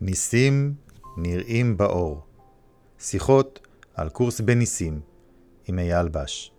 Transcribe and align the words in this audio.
ניסים 0.00 0.74
נראים 1.16 1.76
באור. 1.76 2.20
שיחות 2.98 3.66
על 3.94 4.08
קורס 4.08 4.40
בניסים 4.40 5.00
עם 5.66 5.78
אייל 5.78 6.08
בש. 6.08 6.52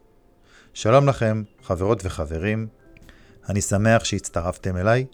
שלום 0.74 1.08
לכם, 1.08 1.44
חברות 1.62 2.06
וחברים, 2.06 2.68
אני 3.50 3.62
שמח 3.62 4.04
שהצטרפתם 4.04 4.78
אליי. 4.78 5.06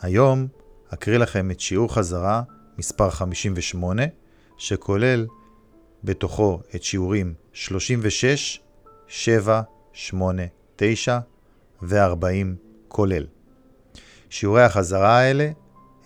היום 0.00 0.46
אקריא 0.94 1.18
לכם 1.18 1.50
את 1.50 1.60
שיעור 1.60 1.94
חזרה 1.94 2.42
מספר 2.78 3.10
58, 3.10 4.02
שכולל 4.58 5.26
בתוכו 6.04 6.60
את 6.74 6.82
שיעורים 6.82 7.34
36, 7.52 8.60
7, 9.06 9.62
8, 9.92 10.42
9 10.76 11.18
ו-40 11.82 12.26
כולל. 12.88 13.26
שיעורי 14.30 14.62
החזרה 14.62 15.18
האלה 15.18 15.50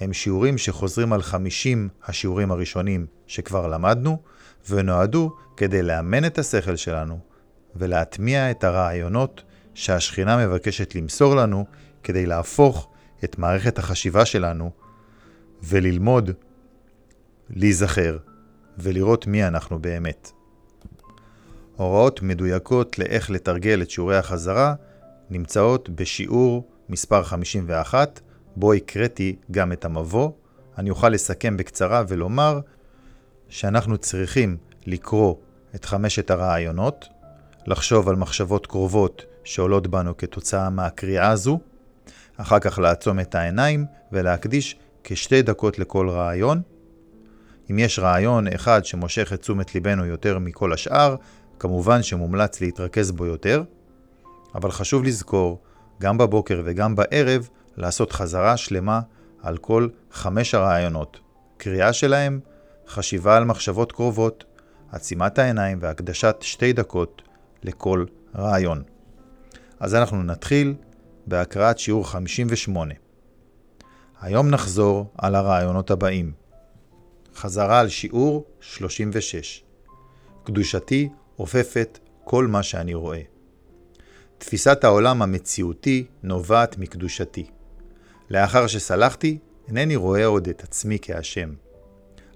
הם 0.00 0.12
שיעורים 0.12 0.58
שחוזרים 0.58 1.12
על 1.12 1.22
50 1.22 1.88
השיעורים 2.04 2.50
הראשונים 2.50 3.06
שכבר 3.26 3.66
למדנו, 3.66 4.22
ונועדו 4.70 5.36
כדי 5.56 5.82
לאמן 5.82 6.24
את 6.24 6.38
השכל 6.38 6.76
שלנו 6.76 7.18
ולהטמיע 7.76 8.50
את 8.50 8.64
הרעיונות 8.64 9.42
שהשכינה 9.74 10.46
מבקשת 10.46 10.94
למסור 10.94 11.36
לנו 11.36 11.66
כדי 12.02 12.26
להפוך 12.26 12.90
את 13.24 13.38
מערכת 13.38 13.78
החשיבה 13.78 14.24
שלנו 14.24 14.70
וללמוד, 15.62 16.30
להיזכר 17.50 18.18
ולראות 18.78 19.26
מי 19.26 19.46
אנחנו 19.46 19.78
באמת. 19.78 20.30
הוראות 21.76 22.22
מדויקות 22.22 22.98
לאיך 22.98 23.30
לתרגל 23.30 23.82
את 23.82 23.90
שיעורי 23.90 24.16
החזרה 24.16 24.74
נמצאות 25.30 25.88
בשיעור 25.88 26.68
מספר 26.88 27.22
51, 27.22 28.20
בו 28.56 28.72
הקראתי 28.72 29.36
גם 29.50 29.72
את 29.72 29.84
המבוא. 29.84 30.30
אני 30.78 30.90
אוכל 30.90 31.08
לסכם 31.08 31.56
בקצרה 31.56 32.02
ולומר 32.08 32.60
שאנחנו 33.48 33.98
צריכים 33.98 34.56
לקרוא 34.86 35.34
את 35.74 35.84
חמשת 35.84 36.30
הרעיונות, 36.30 37.08
לחשוב 37.66 38.08
על 38.08 38.16
מחשבות 38.16 38.66
קרובות 38.66 39.24
שעולות 39.44 39.86
בנו 39.86 40.16
כתוצאה 40.16 40.70
מהקריאה 40.70 41.30
הזו, 41.30 41.60
אחר 42.36 42.58
כך 42.58 42.78
לעצום 42.78 43.20
את 43.20 43.34
העיניים 43.34 43.84
ולהקדיש 44.12 44.76
כשתי 45.04 45.42
דקות 45.42 45.78
לכל 45.78 46.08
רעיון. 46.08 46.62
אם 47.70 47.78
יש 47.78 47.98
רעיון 47.98 48.46
אחד 48.46 48.84
שמושך 48.84 49.32
את 49.32 49.40
תשומת 49.40 49.74
ליבנו 49.74 50.04
יותר 50.04 50.38
מכל 50.38 50.72
השאר, 50.72 51.16
כמובן 51.58 52.02
שמומלץ 52.02 52.60
להתרכז 52.60 53.10
בו 53.10 53.26
יותר, 53.26 53.62
אבל 54.54 54.70
חשוב 54.70 55.04
לזכור, 55.04 55.58
גם 56.00 56.18
בבוקר 56.18 56.62
וגם 56.64 56.96
בערב, 56.96 57.48
לעשות 57.76 58.12
חזרה 58.12 58.56
שלמה 58.56 59.00
על 59.42 59.56
כל 59.56 59.88
חמש 60.10 60.54
הרעיונות. 60.54 61.20
קריאה 61.56 61.92
שלהם, 61.92 62.40
חשיבה 62.88 63.36
על 63.36 63.44
מחשבות 63.44 63.92
קרובות, 63.92 64.44
עצימת 64.92 65.38
העיניים 65.38 65.78
והקדשת 65.80 66.36
שתי 66.40 66.72
דקות 66.72 67.22
לכל 67.62 68.04
רעיון. 68.36 68.82
אז 69.80 69.94
אנחנו 69.94 70.22
נתחיל 70.22 70.74
בהקראת 71.26 71.78
שיעור 71.78 72.08
58. 72.08 72.94
היום 74.20 74.50
נחזור 74.50 75.06
על 75.18 75.34
הרעיונות 75.34 75.90
הבאים. 75.90 76.32
חזרה 77.34 77.80
על 77.80 77.88
שיעור 77.88 78.46
36. 78.60 79.64
קדושתי 80.44 81.08
עופפת 81.36 81.98
כל 82.24 82.46
מה 82.46 82.62
שאני 82.62 82.94
רואה. 82.94 83.20
תפיסת 84.38 84.84
העולם 84.84 85.22
המציאותי 85.22 86.06
נובעת 86.22 86.78
מקדושתי. 86.78 87.46
לאחר 88.30 88.66
שסלחתי, 88.66 89.38
אינני 89.68 89.96
רואה 89.96 90.26
עוד 90.26 90.48
את 90.48 90.62
עצמי 90.62 90.98
כאשם. 91.02 91.54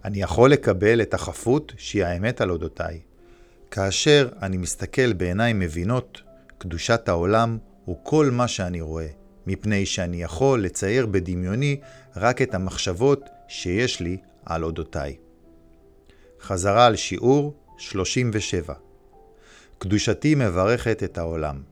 אני 0.05 0.23
יכול 0.23 0.51
לקבל 0.51 1.03
את 1.03 1.15
החפות 1.15 1.73
שהיא 1.77 2.05
האמת 2.05 2.41
על 2.41 2.51
אודותיי. 2.51 3.01
כאשר 3.71 4.29
אני 4.43 4.57
מסתכל 4.57 5.13
בעיניים 5.13 5.59
מבינות, 5.59 6.23
קדושת 6.59 7.09
העולם 7.09 7.59
הוא 7.85 7.97
כל 8.03 8.31
מה 8.33 8.49
שאני 8.49 8.81
רואה, 8.81 9.07
מפני 9.47 9.87
שאני 9.87 10.23
יכול 10.23 10.63
לצייר 10.63 11.07
בדמיוני 11.07 11.81
רק 12.17 12.43
את 12.43 12.55
המחשבות 12.55 13.29
שיש 13.49 14.01
לי 14.01 14.17
על 14.45 14.65
אודותיי. 14.65 15.17
חזרה 16.41 16.87
על 16.87 16.97
שיעור 16.97 17.55
37 17.79 18.75
קדושתי 19.79 20.35
מברכת 20.35 21.03
את 21.03 21.19
העולם. 21.19 21.63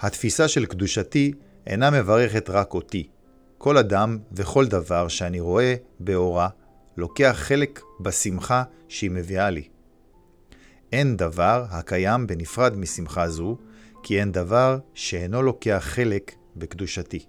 התפיסה 0.00 0.48
של 0.48 0.66
קדושתי 0.66 1.32
אינה 1.66 1.90
מברכת 1.90 2.50
רק 2.50 2.74
אותי. 2.74 3.08
כל 3.58 3.78
אדם 3.78 4.18
וכל 4.32 4.66
דבר 4.66 5.08
שאני 5.08 5.40
רואה 5.40 5.74
באורה 6.00 6.48
לוקח 6.96 7.36
חלק 7.38 7.80
בשמחה 8.00 8.62
שהיא 8.88 9.10
מביאה 9.10 9.50
לי. 9.50 9.68
אין 10.92 11.16
דבר 11.16 11.64
הקיים 11.70 12.26
בנפרד 12.26 12.76
משמחה 12.76 13.28
זו, 13.28 13.56
כי 14.02 14.20
אין 14.20 14.32
דבר 14.32 14.78
שאינו 14.94 15.42
לוקח 15.42 15.80
חלק 15.80 16.34
בקדושתי. 16.56 17.26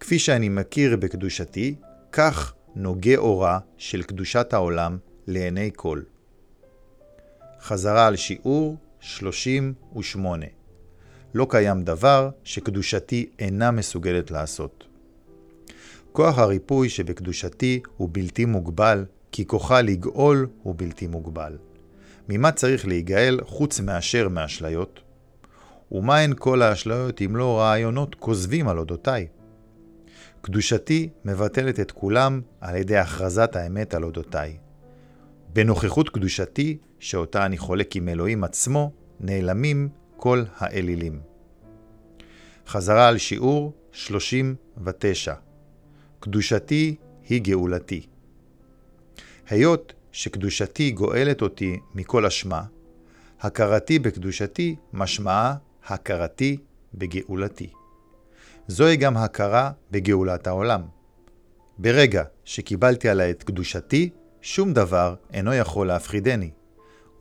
כפי 0.00 0.18
שאני 0.18 0.48
מכיר 0.48 0.96
בקדושתי, 0.96 1.74
כך 2.12 2.54
נוגה 2.74 3.16
אורה 3.16 3.58
של 3.76 4.02
קדושת 4.02 4.52
העולם 4.52 4.98
לעיני 5.26 5.70
כל. 5.76 6.02
חזרה 7.60 8.06
על 8.06 8.16
שיעור 8.16 8.76
38 9.00 10.46
לא 11.36 11.46
קיים 11.50 11.82
דבר 11.82 12.30
שקדושתי 12.44 13.26
אינה 13.38 13.70
מסוגלת 13.70 14.30
לעשות. 14.30 14.84
כוח 16.12 16.38
הריפוי 16.38 16.88
שבקדושתי 16.88 17.80
הוא 17.96 18.08
בלתי 18.12 18.44
מוגבל, 18.44 19.04
כי 19.32 19.46
כוחה 19.46 19.82
לגאול 19.82 20.48
הוא 20.62 20.74
בלתי 20.78 21.06
מוגבל. 21.06 21.58
ממה 22.28 22.52
צריך 22.52 22.86
להיגאל 22.86 23.40
חוץ 23.44 23.80
מאשר 23.80 24.28
מאשליות? 24.28 25.00
ומה 25.92 26.18
הן 26.18 26.32
כל 26.38 26.62
האשליות 26.62 27.22
אם 27.22 27.36
לא 27.36 27.58
רעיונות 27.58 28.14
כוזבים 28.14 28.68
על 28.68 28.78
אודותיי? 28.78 29.26
קדושתי 30.40 31.08
מבטלת 31.24 31.80
את 31.80 31.90
כולם 31.90 32.40
על 32.60 32.76
ידי 32.76 32.96
הכרזת 32.96 33.56
האמת 33.56 33.94
על 33.94 34.04
אודותיי. 34.04 34.56
בנוכחות 35.52 36.08
קדושתי, 36.08 36.78
שאותה 36.98 37.46
אני 37.46 37.58
חולק 37.58 37.96
עם 37.96 38.08
אלוהים 38.08 38.44
עצמו, 38.44 38.90
נעלמים 39.20 39.88
כל 40.16 40.44
האלילים. 40.56 41.20
חזרה 42.66 43.08
על 43.08 43.18
שיעור 43.18 43.72
39 43.92 45.34
קדושתי 46.20 46.96
היא 47.28 47.42
גאולתי. 47.42 48.06
היות 49.48 49.92
שקדושתי 50.12 50.90
גואלת 50.90 51.42
אותי 51.42 51.80
מכל 51.94 52.26
אשמה, 52.26 52.62
הכרתי 53.40 53.98
בקדושתי 53.98 54.76
משמעה 54.92 55.54
הכרתי 55.86 56.56
בגאולתי. 56.94 57.70
זוהי 58.68 58.96
גם 58.96 59.16
הכרה 59.16 59.70
בגאולת 59.90 60.46
העולם. 60.46 60.82
ברגע 61.78 62.24
שקיבלתי 62.44 63.08
עלי 63.08 63.30
את 63.30 63.42
קדושתי, 63.42 64.10
שום 64.40 64.72
דבר 64.72 65.14
אינו 65.32 65.54
יכול 65.54 65.86
להפחידני. 65.86 66.50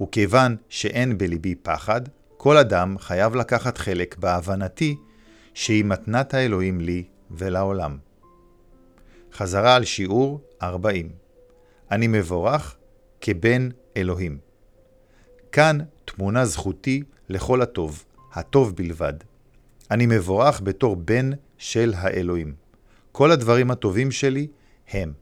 וכיוון 0.01 0.55
שאין 0.69 1.17
בליבי 1.17 1.55
פחד, 1.55 2.01
כל 2.45 2.57
אדם 2.57 2.97
חייב 3.00 3.35
לקחת 3.35 3.78
חלק 3.78 4.17
בהבנתי 4.17 4.95
שהיא 5.53 5.85
מתנת 5.85 6.33
האלוהים 6.33 6.81
לי 6.81 7.03
ולעולם. 7.31 7.97
חזרה 9.33 9.75
על 9.75 9.85
שיעור 9.85 10.41
40. 10.61 11.09
אני 11.91 12.07
מבורך 12.07 12.75
כבן 13.22 13.69
אלוהים. 13.97 14.38
כאן 15.51 15.78
תמונה 16.05 16.45
זכותי 16.45 17.03
לכל 17.29 17.61
הטוב, 17.61 18.05
הטוב 18.34 18.75
בלבד. 18.75 19.13
אני 19.91 20.05
מבורך 20.05 20.61
בתור 20.63 20.95
בן 20.95 21.29
של 21.57 21.94
האלוהים. 21.97 22.55
כל 23.11 23.31
הדברים 23.31 23.72
הטובים 23.72 24.11
שלי 24.11 24.47
הם, 24.89 25.13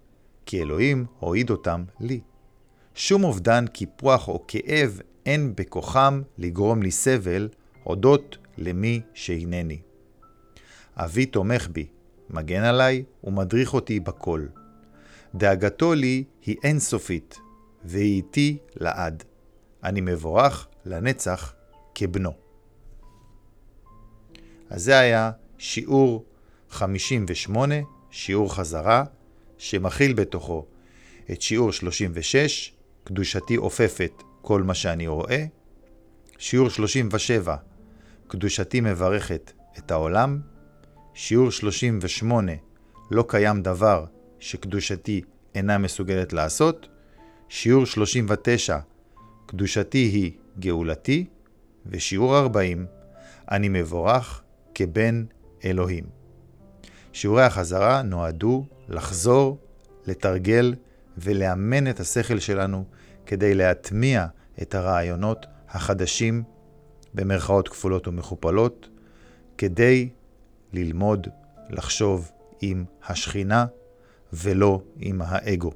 כי 0.45 0.61
אלוהים 0.61 1.05
הועיד 1.19 1.49
אותם 1.49 1.83
לי. 1.99 2.19
שום 2.95 3.23
אובדן, 3.23 3.65
קיפוח 3.67 4.27
או 4.27 4.43
כאב 4.47 4.99
אין 5.25 5.55
בכוחם 5.55 6.21
לגרום 6.37 6.83
לי 6.83 6.91
סבל, 6.91 7.49
הודות 7.83 8.37
למי 8.57 9.01
שהנני. 9.13 9.81
אבי 10.95 11.25
תומך 11.25 11.67
בי, 11.71 11.87
מגן 12.29 12.63
עליי 12.63 13.03
ומדריך 13.23 13.73
אותי 13.73 13.99
בכל. 13.99 14.45
דאגתו 15.35 15.93
לי 15.93 16.23
היא 16.45 16.55
אינסופית, 16.63 17.37
והיא 17.85 18.15
איתי 18.15 18.57
לעד. 18.75 19.23
אני 19.83 20.01
מבורך 20.01 20.67
לנצח 20.85 21.53
כבנו. 21.95 22.31
אז 24.69 24.83
זה 24.83 24.99
היה 24.99 25.31
שיעור 25.57 26.25
58, 26.69 27.75
שיעור 28.11 28.55
חזרה, 28.55 29.03
שמכיל 29.57 30.13
בתוכו 30.13 30.65
את 31.31 31.41
שיעור 31.41 31.71
36, 31.71 32.73
קדושתי 33.03 33.55
עופפת 33.55 34.23
כל 34.45 34.63
מה 34.63 34.73
שאני 34.73 35.07
רואה, 35.07 35.45
שיעור 36.37 36.69
37, 36.69 37.55
קדושתי 38.27 38.81
מברכת 38.81 39.51
את 39.77 39.91
העולם, 39.91 40.41
שיעור 41.13 41.51
38, 41.51 42.51
לא 43.11 43.25
קיים 43.27 43.61
דבר 43.61 44.05
שקדושתי 44.39 45.21
אינה 45.55 45.77
מסוגלת 45.77 46.33
לעשות. 46.33 46.87
שיעור 47.49 47.85
39, 47.85 48.77
קדושתי 49.45 49.97
היא 49.97 50.31
גאולתי. 50.59 51.25
ושיעור 51.85 52.37
40, 52.37 52.85
אני 53.51 53.69
מבורך 53.69 54.41
כבן 54.75 55.25
אלוהים. 55.65 56.03
שיעורי 57.13 57.43
החזרה 57.43 58.01
נועדו 58.01 58.65
לחזור, 58.87 59.57
לתרגל 60.07 60.75
ולאמן 61.17 61.89
את 61.89 61.99
השכל 61.99 62.39
שלנו 62.39 62.85
כדי 63.25 63.53
להטמיע 63.53 64.25
את 64.61 64.75
הרעיונות 64.75 65.45
החדשים, 65.69 66.43
במרכאות 67.13 67.69
כפולות 67.69 68.07
ומכופלות, 68.07 68.89
כדי 69.57 70.09
ללמוד 70.73 71.27
לחשוב 71.69 72.31
עם 72.61 72.85
השכינה 73.07 73.65
ולא 74.33 74.81
עם 74.99 75.21
האגו. 75.25 75.71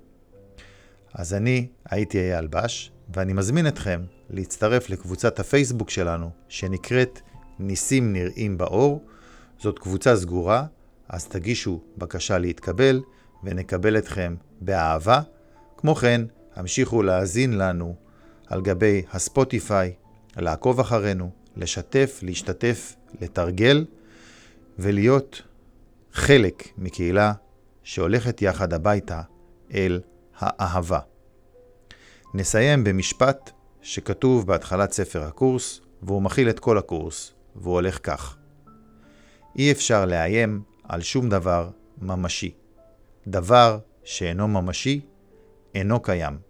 אז 1.14 1.34
אני 1.34 1.68
הייתי 1.90 2.20
אייל 2.20 2.48
בש, 2.48 2.92
ואני 3.14 3.34
מזמין 3.34 3.68
אתכם 3.68 4.02
להצטרף 4.30 4.90
לקבוצת 4.90 5.40
הפייסבוק 5.40 5.90
שלנו, 5.90 6.30
שנקראת 6.50 7.20
ניסים 7.60 8.14
נראים 8.14 8.58
באור. 8.58 9.06
זאת 9.60 9.80
קבוצה 9.80 10.16
סגורה, 10.16 10.66
אז 11.10 11.28
תגישו 11.28 11.82
בקשה 11.98 12.38
להתקבל, 12.38 13.02
ונקבל 13.44 13.98
אתכם 13.98 14.36
באהבה. 14.62 15.22
כמו 15.78 15.96
כן, 15.96 16.22
המשיכו 16.58 17.04
להאזין 17.04 17.58
לנו 17.58 17.96
על 18.48 18.62
גבי 18.62 19.04
הספוטיפיי, 19.12 19.94
לעקוב 20.38 20.80
אחרינו, 20.80 21.32
לשתף, 21.56 22.20
להשתתף, 22.24 22.96
לתרגל 23.22 23.86
ולהיות 24.80 25.42
חלק 26.14 26.68
מקהילה 26.78 27.34
שהולכת 27.84 28.42
יחד 28.42 28.74
הביתה 28.74 29.22
אל 29.74 30.02
האהבה. 30.38 31.00
נסיים 32.34 32.84
במשפט 32.84 33.52
שכתוב 33.82 34.48
בהתחלת 34.48 34.92
ספר 34.92 35.24
הקורס, 35.24 35.82
והוא 36.02 36.22
מכיל 36.22 36.50
את 36.50 36.60
כל 36.60 36.78
הקורס, 36.78 37.34
והוא 37.56 37.74
הולך 37.74 38.00
כך: 38.04 38.38
אי 39.58 39.72
אפשר 39.72 40.06
לאיים 40.06 40.62
על 40.84 41.02
שום 41.02 41.30
דבר 41.30 41.70
ממשי. 42.02 42.54
דבר 43.28 43.80
שאינו 44.04 44.48
ממשי, 44.48 45.02
אינו 45.76 46.00
קיים. 46.00 46.47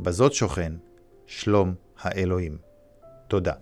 בזאת 0.00 0.32
שוכן 0.32 0.72
שלום 1.26 1.74
האלוהים. 1.98 2.58
תודה. 3.28 3.52